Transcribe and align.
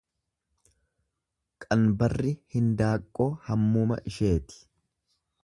Qanbarri 1.65 2.33
hindaaqqoo 2.57 3.29
hammuma 3.51 4.01
isheeti. 4.15 4.59